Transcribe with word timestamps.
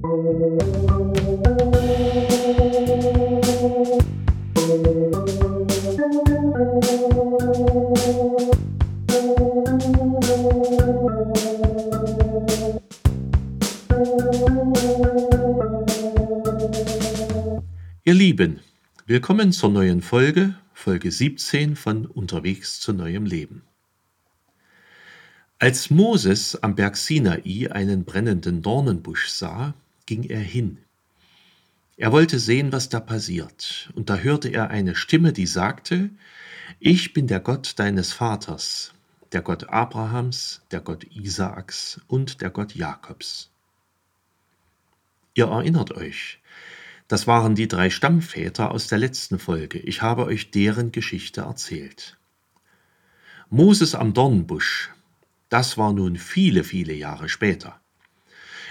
Ihr 0.00 0.10
Lieben, 18.14 18.60
willkommen 19.06 19.50
zur 19.50 19.70
neuen 19.70 20.00
Folge, 20.00 20.54
Folge 20.72 21.10
17 21.10 21.74
von 21.74 22.06
Unterwegs 22.06 22.78
zu 22.78 22.92
neuem 22.92 23.26
Leben. 23.26 23.62
Als 25.58 25.90
Moses 25.90 26.54
am 26.62 26.76
Berg 26.76 26.96
Sinai 26.96 27.68
einen 27.72 28.04
brennenden 28.04 28.62
Dornenbusch 28.62 29.26
sah, 29.26 29.74
ging 30.08 30.24
er 30.24 30.40
hin. 30.40 30.78
Er 31.98 32.12
wollte 32.12 32.38
sehen, 32.38 32.72
was 32.72 32.88
da 32.88 32.98
passiert, 32.98 33.90
und 33.94 34.08
da 34.08 34.16
hörte 34.16 34.48
er 34.48 34.70
eine 34.70 34.94
Stimme, 34.94 35.34
die 35.34 35.46
sagte, 35.46 36.08
Ich 36.80 37.12
bin 37.12 37.26
der 37.26 37.40
Gott 37.40 37.74
deines 37.78 38.14
Vaters, 38.14 38.94
der 39.32 39.42
Gott 39.42 39.68
Abrahams, 39.68 40.62
der 40.70 40.80
Gott 40.80 41.04
Isaaks 41.04 42.00
und 42.06 42.40
der 42.40 42.48
Gott 42.48 42.74
Jakobs. 42.74 43.50
Ihr 45.34 45.48
erinnert 45.48 45.92
euch, 45.92 46.40
das 47.06 47.26
waren 47.26 47.54
die 47.54 47.68
drei 47.68 47.90
Stammväter 47.90 48.70
aus 48.70 48.86
der 48.86 48.98
letzten 48.98 49.38
Folge. 49.38 49.78
Ich 49.78 50.00
habe 50.00 50.24
euch 50.24 50.50
deren 50.50 50.90
Geschichte 50.90 51.42
erzählt. 51.42 52.16
Moses 53.50 53.94
am 53.94 54.14
Dornbusch, 54.14 54.90
das 55.50 55.76
war 55.76 55.92
nun 55.92 56.16
viele, 56.16 56.64
viele 56.64 56.94
Jahre 56.94 57.28
später. 57.28 57.78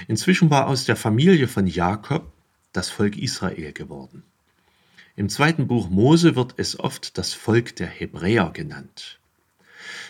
Inzwischen 0.08 0.50
war 0.50 0.68
aus 0.68 0.86
der 0.86 0.96
Familie 0.96 1.48
von 1.48 1.68
Jakob 1.68 2.32
das 2.72 2.90
Volk 2.90 3.18
Israel 3.18 3.74
geworden. 3.74 4.24
Im 5.16 5.30
zweiten 5.30 5.68
Buch 5.68 5.90
Mose 5.90 6.36
wird 6.36 6.54
es 6.58 6.80
oft 6.80 7.18
das 7.18 7.34
Volk 7.34 7.76
der 7.76 7.88
Hebräer 7.88 8.52
genannt. 8.52 9.20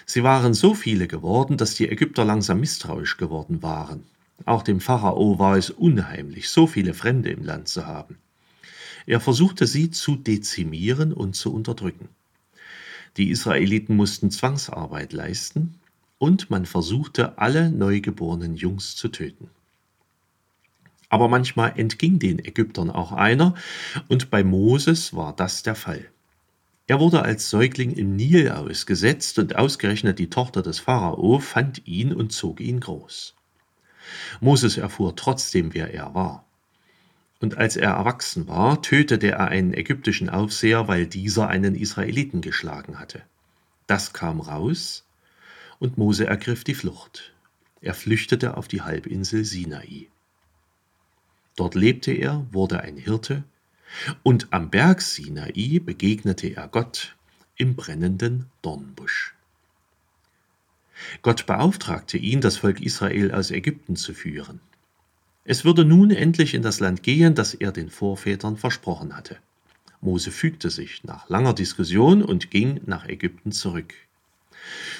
Sie 0.05 0.23
waren 0.23 0.53
so 0.53 0.73
viele 0.73 1.07
geworden, 1.07 1.55
dass 1.57 1.75
die 1.75 1.87
Ägypter 1.87 2.25
langsam 2.25 2.59
misstrauisch 2.59 3.17
geworden 3.17 3.61
waren. 3.61 4.03
Auch 4.45 4.63
dem 4.63 4.81
Pharao 4.81 5.39
war 5.39 5.57
es 5.57 5.69
unheimlich, 5.69 6.49
so 6.49 6.67
viele 6.67 6.93
Fremde 6.93 7.29
im 7.29 7.43
Land 7.43 7.69
zu 7.69 7.85
haben. 7.85 8.17
Er 9.05 9.21
versuchte 9.21 9.65
sie 9.65 9.89
zu 9.89 10.17
dezimieren 10.17 11.13
und 11.13 11.35
zu 11.35 11.53
unterdrücken. 11.53 12.09
Die 13.15 13.29
Israeliten 13.29 13.95
mussten 13.95 14.29
Zwangsarbeit 14.29 15.13
leisten 15.13 15.75
und 16.17 16.49
man 16.49 16.65
versuchte, 16.65 17.37
alle 17.37 17.71
neugeborenen 17.71 18.55
Jungs 18.55 18.95
zu 18.95 19.07
töten. 19.07 19.49
Aber 21.09 21.27
manchmal 21.27 21.73
entging 21.77 22.19
den 22.19 22.39
Ägyptern 22.39 22.89
auch 22.89 23.11
einer, 23.11 23.55
und 24.07 24.29
bei 24.29 24.43
Moses 24.43 25.15
war 25.15 25.35
das 25.35 25.63
der 25.63 25.75
Fall. 25.75 26.05
Er 26.87 26.99
wurde 26.99 27.21
als 27.21 27.49
Säugling 27.49 27.91
im 27.91 28.15
Nil 28.15 28.49
ausgesetzt, 28.49 29.39
und 29.39 29.55
ausgerechnet 29.55 30.19
die 30.19 30.29
Tochter 30.29 30.61
des 30.61 30.79
Pharao 30.79 31.39
fand 31.39 31.85
ihn 31.85 32.13
und 32.13 32.31
zog 32.31 32.59
ihn 32.59 32.79
groß. 32.79 33.35
Moses 34.39 34.77
erfuhr 34.77 35.15
trotzdem, 35.15 35.73
wer 35.73 35.93
er 35.93 36.13
war. 36.13 36.45
Und 37.39 37.57
als 37.57 37.75
er 37.75 37.91
erwachsen 37.91 38.47
war, 38.47 38.81
tötete 38.81 39.31
er 39.31 39.47
einen 39.47 39.73
ägyptischen 39.73 40.29
Aufseher, 40.29 40.87
weil 40.87 41.05
dieser 41.05 41.49
einen 41.49 41.75
Israeliten 41.75 42.41
geschlagen 42.41 42.99
hatte. 42.99 43.21
Das 43.85 44.13
kam 44.13 44.39
raus, 44.39 45.05
und 45.79 45.97
Mose 45.97 46.25
ergriff 46.25 46.63
die 46.63 46.73
Flucht. 46.73 47.33
Er 47.81 47.93
flüchtete 47.93 48.57
auf 48.57 48.67
die 48.67 48.81
Halbinsel 48.81 49.45
Sinai. 49.45 50.07
Dort 51.57 51.75
lebte 51.75 52.11
er, 52.11 52.45
wurde 52.51 52.79
ein 52.81 52.95
Hirte, 52.95 53.43
und 54.23 54.47
am 54.51 54.69
Berg 54.69 55.01
Sinai 55.01 55.81
begegnete 55.83 56.55
er 56.55 56.67
Gott 56.67 57.15
im 57.55 57.75
brennenden 57.75 58.45
Dornbusch. 58.61 59.33
Gott 61.23 61.45
beauftragte 61.45 62.17
ihn, 62.17 62.41
das 62.41 62.57
Volk 62.57 62.79
Israel 62.81 63.31
aus 63.31 63.51
Ägypten 63.51 63.95
zu 63.95 64.13
führen. 64.13 64.61
Es 65.45 65.65
würde 65.65 65.83
nun 65.83 66.11
endlich 66.11 66.53
in 66.53 66.61
das 66.61 66.79
Land 66.79 67.01
gehen, 67.03 67.33
das 67.33 67.53
er 67.53 67.71
den 67.71 67.89
Vorvätern 67.89 68.57
versprochen 68.57 69.15
hatte. 69.15 69.37
Mose 69.99 70.31
fügte 70.31 70.69
sich 70.69 71.03
nach 71.03 71.27
langer 71.27 71.53
Diskussion 71.53 72.21
und 72.21 72.51
ging 72.51 72.81
nach 72.85 73.07
Ägypten 73.07 73.51
zurück. 73.51 73.95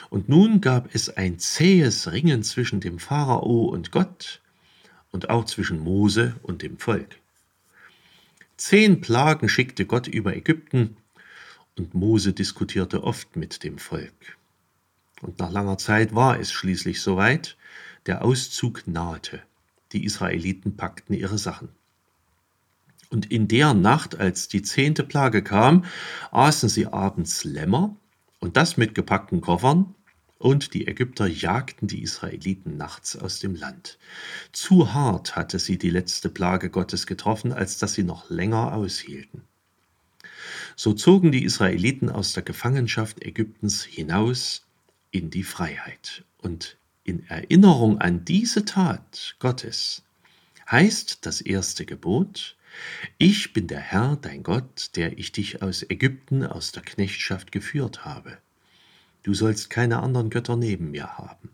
Und 0.09 0.27
nun 0.27 0.61
gab 0.61 0.93
es 0.95 1.09
ein 1.09 1.37
zähes 1.37 2.11
Ringen 2.11 2.41
zwischen 2.41 2.79
dem 2.79 2.97
Pharao 2.97 3.65
und 3.65 3.91
Gott 3.91 4.41
und 5.11 5.29
auch 5.29 5.45
zwischen 5.45 5.79
Mose 5.79 6.35
und 6.43 6.61
dem 6.61 6.77
Volk. 6.77 7.19
Zehn 8.57 9.01
Plagen 9.01 9.49
schickte 9.49 9.85
Gott 9.85 10.07
über 10.07 10.35
Ägypten 10.35 10.97
und 11.77 11.93
Mose 11.93 12.33
diskutierte 12.33 13.03
oft 13.03 13.35
mit 13.35 13.63
dem 13.63 13.77
Volk. 13.77 14.37
Und 15.21 15.39
nach 15.39 15.51
langer 15.51 15.77
Zeit 15.77 16.15
war 16.15 16.39
es 16.39 16.51
schließlich 16.51 17.01
soweit, 17.01 17.57
der 18.05 18.23
Auszug 18.23 18.87
nahte. 18.87 19.41
Die 19.91 20.03
Israeliten 20.05 20.75
packten 20.75 21.13
ihre 21.13 21.37
Sachen. 21.37 21.69
Und 23.09 23.31
in 23.31 23.47
der 23.47 23.73
Nacht, 23.73 24.19
als 24.19 24.47
die 24.47 24.61
zehnte 24.61 25.03
Plage 25.03 25.41
kam, 25.41 25.85
aßen 26.31 26.67
sie 26.67 26.87
abends 26.87 27.43
Lämmer, 27.43 27.95
und 28.39 28.57
das 28.57 28.77
mit 28.77 28.93
gepackten 28.93 29.41
Koffern, 29.41 29.95
und 30.39 30.73
die 30.73 30.87
Ägypter 30.87 31.27
jagten 31.27 31.87
die 31.87 32.01
Israeliten 32.01 32.77
nachts 32.77 33.15
aus 33.15 33.39
dem 33.39 33.55
Land. 33.55 33.97
Zu 34.51 34.93
hart 34.93 35.35
hatte 35.35 35.59
sie 35.59 35.77
die 35.77 35.89
letzte 35.89 36.29
Plage 36.29 36.69
Gottes 36.69 37.07
getroffen, 37.07 37.51
als 37.51 37.77
dass 37.77 37.93
sie 37.93 38.03
noch 38.03 38.29
länger 38.29 38.73
aushielten. 38.73 39.43
So 40.75 40.93
zogen 40.93 41.31
die 41.31 41.43
Israeliten 41.43 42.09
aus 42.09 42.33
der 42.33 42.43
Gefangenschaft 42.43 43.23
Ägyptens 43.23 43.83
hinaus 43.83 44.65
in 45.11 45.29
die 45.31 45.43
Freiheit. 45.43 46.23
Und 46.37 46.77
in 47.03 47.25
Erinnerung 47.27 47.99
an 47.99 48.25
diese 48.25 48.63
Tat 48.65 49.35
Gottes 49.39 50.03
heißt 50.69 51.25
das 51.25 51.41
erste 51.41 51.85
Gebot, 51.85 52.55
ich 53.17 53.53
bin 53.53 53.67
der 53.67 53.79
Herr, 53.79 54.17
dein 54.17 54.43
Gott, 54.43 54.91
der 54.95 55.17
ich 55.17 55.31
dich 55.31 55.63
aus 55.63 55.83
Ägypten, 55.89 56.45
aus 56.45 56.71
der 56.71 56.83
Knechtschaft 56.83 57.51
geführt 57.51 58.05
habe. 58.05 58.37
Du 59.27 59.33
sollst 59.33 59.69
keine 59.69 59.99
anderen 59.99 60.29
Götter 60.29 60.55
neben 60.55 60.91
mir 60.91 61.17
haben. 61.17 61.49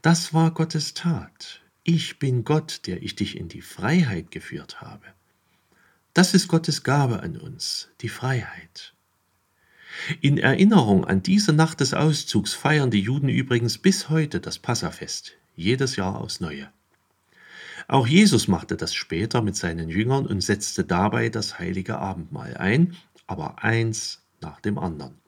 Das 0.00 0.32
war 0.32 0.52
Gottes 0.52 0.94
Tat. 0.94 1.60
Ich 1.82 2.20
bin 2.20 2.44
Gott, 2.44 2.86
der 2.86 3.02
ich 3.02 3.16
dich 3.16 3.36
in 3.36 3.48
die 3.48 3.62
Freiheit 3.62 4.30
geführt 4.30 4.80
habe. 4.80 5.06
Das 6.14 6.34
ist 6.34 6.46
Gottes 6.46 6.84
Gabe 6.84 7.18
an 7.18 7.36
uns, 7.36 7.88
die 8.00 8.08
Freiheit. 8.08 8.94
In 10.20 10.38
Erinnerung 10.38 11.04
an 11.04 11.20
diese 11.20 11.52
Nacht 11.52 11.80
des 11.80 11.94
Auszugs 11.94 12.54
feiern 12.54 12.92
die 12.92 13.00
Juden 13.00 13.28
übrigens 13.28 13.78
bis 13.78 14.08
heute 14.08 14.38
das 14.38 14.60
Passafest, 14.60 15.32
jedes 15.56 15.96
Jahr 15.96 16.20
aufs 16.20 16.38
Neue. 16.38 16.70
Auch 17.88 18.06
Jesus 18.06 18.46
machte 18.46 18.76
das 18.76 18.94
später 18.94 19.42
mit 19.42 19.56
seinen 19.56 19.88
Jüngern 19.88 20.26
und 20.26 20.42
setzte 20.42 20.84
dabei 20.84 21.28
das 21.28 21.58
heilige 21.58 21.98
Abendmahl 21.98 22.56
ein, 22.56 22.94
aber 23.26 23.64
eins 23.64 24.22
nach 24.40 24.60
dem 24.60 24.78
anderen. 24.78 25.25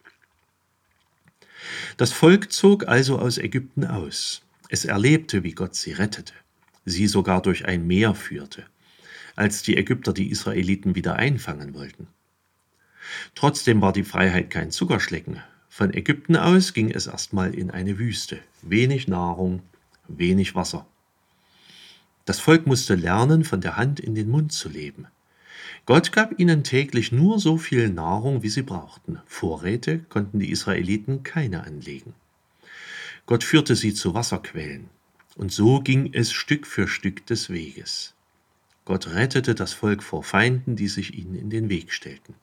Das 1.96 2.12
Volk 2.12 2.52
zog 2.52 2.88
also 2.88 3.18
aus 3.18 3.38
Ägypten 3.38 3.86
aus. 3.86 4.42
Es 4.68 4.84
erlebte, 4.84 5.44
wie 5.44 5.52
Gott 5.52 5.74
sie 5.74 5.92
rettete, 5.92 6.34
sie 6.84 7.06
sogar 7.06 7.42
durch 7.42 7.66
ein 7.66 7.86
Meer 7.86 8.14
führte, 8.14 8.64
als 9.36 9.62
die 9.62 9.76
Ägypter 9.76 10.12
die 10.12 10.30
Israeliten 10.30 10.94
wieder 10.94 11.16
einfangen 11.16 11.74
wollten. 11.74 12.08
Trotzdem 13.34 13.80
war 13.80 13.92
die 13.92 14.04
Freiheit 14.04 14.50
kein 14.50 14.70
Zuckerschlecken. 14.70 15.42
Von 15.68 15.94
Ägypten 15.94 16.36
aus 16.36 16.74
ging 16.74 16.90
es 16.90 17.06
erstmal 17.06 17.54
in 17.54 17.70
eine 17.70 17.98
Wüste. 17.98 18.38
Wenig 18.62 19.08
Nahrung, 19.08 19.62
wenig 20.08 20.54
Wasser. 20.54 20.86
Das 22.24 22.40
Volk 22.40 22.66
musste 22.66 22.94
lernen, 22.94 23.44
von 23.44 23.60
der 23.60 23.76
Hand 23.76 24.00
in 24.00 24.14
den 24.14 24.28
Mund 24.28 24.52
zu 24.52 24.68
leben. 24.68 25.06
Gott 25.88 26.12
gab 26.12 26.38
ihnen 26.38 26.64
täglich 26.64 27.12
nur 27.12 27.38
so 27.38 27.56
viel 27.56 27.88
Nahrung, 27.88 28.42
wie 28.42 28.50
sie 28.50 28.60
brauchten. 28.60 29.22
Vorräte 29.24 30.00
konnten 30.00 30.38
die 30.38 30.50
Israeliten 30.50 31.22
keine 31.22 31.64
anlegen. 31.64 32.12
Gott 33.24 33.42
führte 33.42 33.74
sie 33.74 33.94
zu 33.94 34.12
Wasserquellen. 34.12 34.90
Und 35.36 35.50
so 35.50 35.80
ging 35.80 36.12
es 36.12 36.30
Stück 36.30 36.66
für 36.66 36.88
Stück 36.88 37.24
des 37.24 37.48
Weges. 37.48 38.12
Gott 38.84 39.06
rettete 39.14 39.54
das 39.54 39.72
Volk 39.72 40.02
vor 40.02 40.22
Feinden, 40.22 40.76
die 40.76 40.88
sich 40.88 41.14
ihnen 41.14 41.34
in 41.34 41.48
den 41.48 41.70
Weg 41.70 41.90
stellten. 41.90 42.34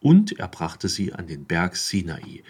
Und 0.00 0.40
er 0.40 0.48
brachte 0.48 0.88
sie 0.88 1.12
an 1.12 1.28
den 1.28 1.44
Berg 1.44 1.76
Sinai. 1.76 2.42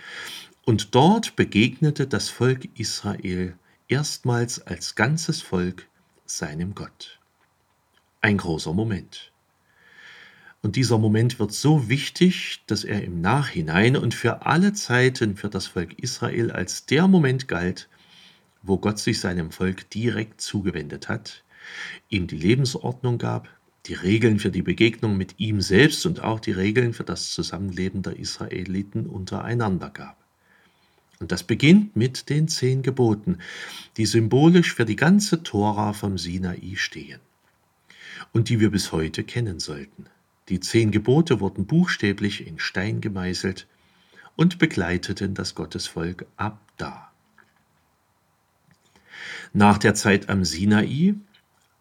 Und 0.64 0.94
dort 0.94 1.36
begegnete 1.36 2.06
das 2.06 2.30
Volk 2.30 2.66
Israel 2.78 3.58
erstmals 3.88 4.58
als 4.66 4.94
ganzes 4.94 5.42
Volk 5.42 5.86
seinem 6.24 6.74
Gott. 6.74 7.20
Ein 8.22 8.38
großer 8.38 8.72
Moment. 8.72 9.32
Und 10.60 10.74
dieser 10.74 10.98
Moment 10.98 11.38
wird 11.38 11.52
so 11.52 11.88
wichtig, 11.88 12.62
dass 12.66 12.82
er 12.82 13.04
im 13.04 13.20
Nachhinein 13.20 13.96
und 13.96 14.12
für 14.12 14.44
alle 14.44 14.72
Zeiten 14.72 15.36
für 15.36 15.48
das 15.48 15.68
Volk 15.68 15.98
Israel 16.00 16.50
als 16.50 16.84
der 16.86 17.06
Moment 17.06 17.46
galt, 17.46 17.88
wo 18.62 18.76
Gott 18.76 18.98
sich 18.98 19.20
seinem 19.20 19.52
Volk 19.52 19.88
direkt 19.90 20.40
zugewendet 20.40 21.08
hat, 21.08 21.44
ihm 22.08 22.26
die 22.26 22.36
Lebensordnung 22.36 23.18
gab, 23.18 23.48
die 23.86 23.94
Regeln 23.94 24.40
für 24.40 24.50
die 24.50 24.62
Begegnung 24.62 25.16
mit 25.16 25.38
ihm 25.38 25.60
selbst 25.60 26.04
und 26.06 26.20
auch 26.20 26.40
die 26.40 26.52
Regeln 26.52 26.92
für 26.92 27.04
das 27.04 27.30
Zusammenleben 27.30 28.02
der 28.02 28.18
Israeliten 28.18 29.06
untereinander 29.06 29.90
gab. 29.90 30.16
Und 31.20 31.32
das 31.32 31.42
beginnt 31.42 31.96
mit 31.96 32.28
den 32.28 32.48
zehn 32.48 32.82
Geboten, 32.82 33.38
die 33.96 34.06
symbolisch 34.06 34.74
für 34.74 34.84
die 34.84 34.96
ganze 34.96 35.42
Tora 35.42 35.92
vom 35.92 36.18
Sinai 36.18 36.74
stehen 36.76 37.20
und 38.32 38.48
die 38.48 38.60
wir 38.60 38.70
bis 38.70 38.92
heute 38.92 39.24
kennen 39.24 39.58
sollten. 39.58 40.06
Die 40.48 40.60
zehn 40.60 40.90
Gebote 40.90 41.40
wurden 41.40 41.66
buchstäblich 41.66 42.46
in 42.46 42.58
Stein 42.58 43.00
gemeißelt 43.00 43.66
und 44.36 44.58
begleiteten 44.58 45.34
das 45.34 45.54
Gottesvolk 45.54 46.26
ab 46.36 46.60
da. 46.76 47.10
Nach 49.52 49.78
der 49.78 49.94
Zeit 49.94 50.28
am 50.28 50.44
Sinai 50.44 51.14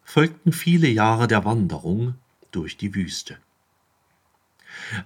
folgten 0.02 0.52
viele 0.52 0.88
Jahre 0.88 1.28
der 1.28 1.44
Wanderung 1.44 2.14
durch 2.50 2.76
die 2.76 2.94
Wüste. 2.94 3.38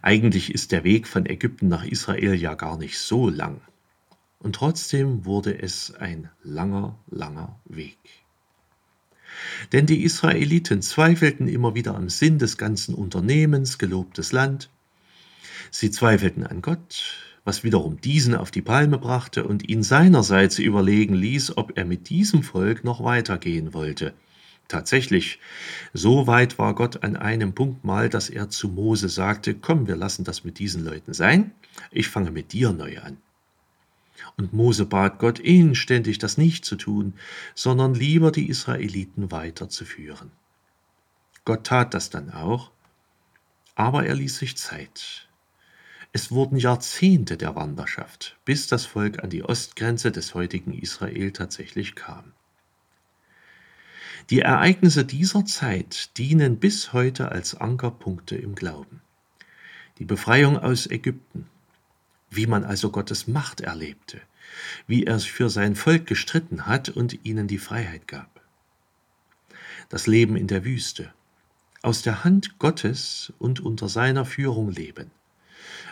Eigentlich 0.00 0.52
ist 0.52 0.72
der 0.72 0.84
Weg 0.84 1.06
von 1.06 1.26
Ägypten 1.26 1.68
nach 1.68 1.84
Israel 1.84 2.34
ja 2.34 2.54
gar 2.54 2.78
nicht 2.78 2.98
so 2.98 3.28
lang. 3.28 3.60
Und 4.38 4.56
trotzdem 4.56 5.24
wurde 5.24 5.60
es 5.60 5.94
ein 5.94 6.28
langer, 6.42 6.98
langer 7.08 7.60
Weg. 7.64 7.98
Denn 9.72 9.86
die 9.86 10.02
Israeliten 10.02 10.82
zweifelten 10.82 11.48
immer 11.48 11.74
wieder 11.74 11.94
am 11.94 12.08
Sinn 12.08 12.38
des 12.38 12.58
ganzen 12.58 12.94
Unternehmens, 12.94 13.78
gelobtes 13.78 14.32
Land. 14.32 14.70
Sie 15.70 15.90
zweifelten 15.90 16.46
an 16.46 16.62
Gott, 16.62 17.16
was 17.44 17.64
wiederum 17.64 18.00
diesen 18.00 18.34
auf 18.34 18.50
die 18.50 18.62
Palme 18.62 18.98
brachte 18.98 19.44
und 19.44 19.68
ihn 19.68 19.82
seinerseits 19.82 20.58
überlegen 20.58 21.14
ließ, 21.14 21.56
ob 21.56 21.76
er 21.76 21.84
mit 21.84 22.08
diesem 22.08 22.42
Volk 22.42 22.84
noch 22.84 23.02
weitergehen 23.02 23.74
wollte. 23.74 24.14
Tatsächlich, 24.68 25.38
so 25.92 26.26
weit 26.26 26.58
war 26.58 26.74
Gott 26.74 27.02
an 27.02 27.16
einem 27.16 27.52
Punkt 27.52 27.84
mal, 27.84 28.08
dass 28.08 28.30
er 28.30 28.48
zu 28.48 28.68
Mose 28.68 29.08
sagte, 29.08 29.54
komm, 29.54 29.86
wir 29.86 29.96
lassen 29.96 30.24
das 30.24 30.44
mit 30.44 30.58
diesen 30.58 30.84
Leuten 30.84 31.12
sein, 31.12 31.52
ich 31.90 32.08
fange 32.08 32.30
mit 32.30 32.52
dir 32.52 32.72
neu 32.72 32.98
an. 32.98 33.18
Und 34.36 34.52
Mose 34.52 34.86
bat 34.86 35.18
Gott 35.18 35.38
inständig, 35.38 36.18
das 36.18 36.38
nicht 36.38 36.64
zu 36.64 36.76
tun, 36.76 37.14
sondern 37.54 37.94
lieber 37.94 38.30
die 38.30 38.48
Israeliten 38.48 39.30
weiterzuführen. 39.30 40.30
Gott 41.44 41.64
tat 41.64 41.94
das 41.94 42.10
dann 42.10 42.30
auch, 42.30 42.70
aber 43.74 44.06
er 44.06 44.14
ließ 44.14 44.38
sich 44.38 44.56
Zeit. 44.56 45.28
Es 46.12 46.30
wurden 46.30 46.56
Jahrzehnte 46.56 47.36
der 47.36 47.56
Wanderschaft, 47.56 48.36
bis 48.44 48.66
das 48.66 48.84
Volk 48.84 49.24
an 49.24 49.30
die 49.30 49.42
Ostgrenze 49.42 50.12
des 50.12 50.34
heutigen 50.34 50.74
Israel 50.74 51.32
tatsächlich 51.32 51.94
kam. 51.94 52.32
Die 54.30 54.40
Ereignisse 54.40 55.04
dieser 55.04 55.44
Zeit 55.46 56.16
dienen 56.18 56.58
bis 56.58 56.92
heute 56.92 57.32
als 57.32 57.54
Ankerpunkte 57.54 58.36
im 58.36 58.54
Glauben. 58.54 59.00
Die 59.98 60.04
Befreiung 60.04 60.58
aus 60.58 60.86
Ägypten, 60.86 61.48
wie 62.34 62.46
man 62.46 62.64
also 62.64 62.90
Gottes 62.90 63.28
Macht 63.28 63.60
erlebte, 63.60 64.20
wie 64.86 65.04
er 65.04 65.20
für 65.20 65.50
sein 65.50 65.76
Volk 65.76 66.06
gestritten 66.06 66.66
hat 66.66 66.88
und 66.88 67.24
ihnen 67.24 67.46
die 67.46 67.58
Freiheit 67.58 68.08
gab. 68.08 68.40
Das 69.88 70.06
Leben 70.06 70.36
in 70.36 70.46
der 70.46 70.64
Wüste, 70.64 71.12
aus 71.82 72.02
der 72.02 72.24
Hand 72.24 72.58
Gottes 72.58 73.32
und 73.38 73.60
unter 73.60 73.88
seiner 73.88 74.24
Führung 74.24 74.70
leben, 74.70 75.10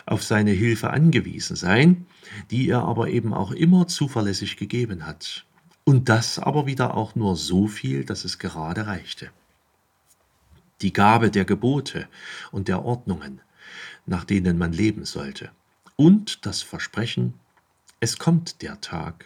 auf 0.05 0.23
seine 0.23 0.51
Hilfe 0.51 0.89
angewiesen 0.89 1.55
sein, 1.55 2.07
die 2.49 2.69
er 2.69 2.83
aber 2.83 3.09
eben 3.09 3.33
auch 3.33 3.51
immer 3.51 3.87
zuverlässig 3.87 4.57
gegeben 4.57 5.05
hat, 5.05 5.45
und 5.83 6.09
das 6.09 6.39
aber 6.39 6.65
wieder 6.65 6.95
auch 6.95 7.15
nur 7.15 7.35
so 7.35 7.67
viel, 7.67 8.05
dass 8.05 8.23
es 8.23 8.39
gerade 8.39 8.87
reichte. 8.87 9.29
Die 10.81 10.93
Gabe 10.93 11.29
der 11.29 11.45
Gebote 11.45 12.07
und 12.51 12.67
der 12.67 12.83
Ordnungen, 12.83 13.41
nach 14.05 14.23
denen 14.23 14.57
man 14.57 14.73
leben 14.73 15.05
sollte, 15.05 15.51
und 15.95 16.45
das 16.45 16.61
Versprechen, 16.61 17.33
es 17.99 18.17
kommt 18.17 18.61
der 18.61 18.81
Tag, 18.81 19.25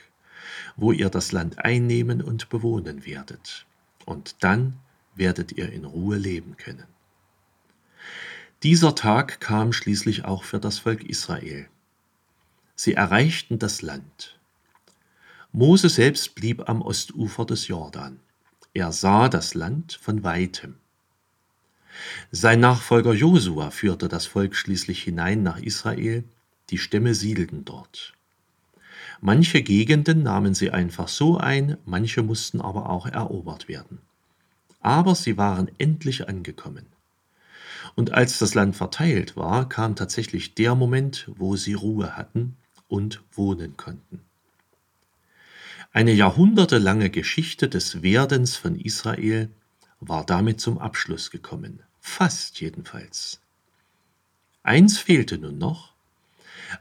wo 0.76 0.92
ihr 0.92 1.10
das 1.10 1.32
Land 1.32 1.60
einnehmen 1.60 2.22
und 2.22 2.50
bewohnen 2.50 3.06
werdet, 3.06 3.66
und 4.06 4.36
dann 4.42 4.78
werdet 5.16 5.54
ihr 5.54 5.72
in 5.72 5.86
Ruhe 5.86 6.18
leben 6.18 6.58
können. 6.58 6.86
Dieser 8.64 8.96
Tag 8.96 9.40
kam 9.40 9.74
schließlich 9.74 10.26
auch 10.26 10.44
für 10.44 10.60
das 10.60 10.80
Volk 10.80 11.04
Israel. 11.04 11.68
Sie 12.76 12.94
erreichten 12.94 13.60
das 13.60 13.82
Land. 13.82 14.38
Mose 15.52 15.88
selbst 15.88 16.36
blieb 16.36 16.68
am 16.68 16.82
Ostufer 16.82 17.46
des 17.46 17.68
Jordan. 17.68 18.20
Er 18.74 18.92
sah 18.92 19.30
das 19.30 19.54
Land 19.54 19.94
von 20.02 20.24
weitem. 20.24 20.76
Sein 22.32 22.60
Nachfolger 22.60 23.14
Josua 23.14 23.72
führte 23.72 24.10
das 24.10 24.26
Volk 24.26 24.56
schließlich 24.56 25.02
hinein 25.04 25.44
nach 25.44 25.60
Israel 25.60 26.26
die 26.70 26.78
Stämme 26.78 27.14
siedelten 27.14 27.66
dort. 27.66 28.14
Manche 29.22 29.62
Gegenden 29.62 30.24
nahmen 30.24 30.54
sie 30.54 30.72
einfach 30.72 31.08
so 31.08 31.38
ein, 31.38 31.78
manche 31.86 32.22
mussten 32.22 32.62
aber 32.62 32.90
auch 32.90 33.06
erobert 33.06 33.68
werden. 33.68 34.00
Aber 34.82 35.16
sie 35.16 35.38
waren 35.38 35.72
endlich 35.78 36.28
angekommen. 36.28 36.86
Und 37.96 38.14
als 38.14 38.40
das 38.40 38.54
Land 38.54 38.76
verteilt 38.76 39.36
war, 39.36 39.70
kam 39.70 39.96
tatsächlich 39.96 40.54
der 40.54 40.76
Moment, 40.76 41.30
wo 41.38 41.56
sie 41.56 41.74
Ruhe 41.74 42.18
hatten 42.18 42.56
und 42.88 43.24
wohnen 43.32 43.78
konnten. 43.78 44.22
Eine 45.94 46.12
jahrhundertelange 46.12 47.10
Geschichte 47.10 47.70
des 47.70 48.04
Werdens 48.04 48.58
von 48.58 48.78
Israel 48.78 49.50
war 50.02 50.26
damit 50.26 50.60
zum 50.60 50.78
Abschluss 50.78 51.32
gekommen, 51.32 51.80
fast 52.02 52.60
jedenfalls. 52.60 53.40
Eins 54.62 54.98
fehlte 55.00 55.38
nun 55.38 55.58
noch, 55.58 55.95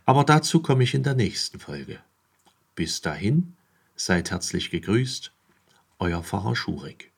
aber 0.05 0.25
dazu 0.25 0.61
komme 0.61 0.85
ich 0.85 0.95
in 0.95 1.03
der 1.03 1.15
nächsten 1.15 1.59
Folge. 1.59 1.99
Bis 2.75 3.01
dahin, 3.01 3.55
seid 3.97 4.31
herzlich 4.31 4.71
gegrüßt, 4.71 5.33
euer 5.99 6.23
Pfarrer 6.23 6.57
Schurig. 6.57 7.13